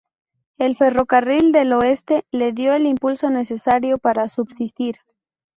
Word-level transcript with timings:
El 0.57 0.75
Ferrocarril 0.77 1.51
del 1.51 1.73
Oeste, 1.73 2.25
le 2.31 2.53
dio 2.53 2.73
el 2.73 2.87
impulso 2.87 3.29
necesario 3.29 3.99
para 3.99 4.29
subsistir. 4.29 4.95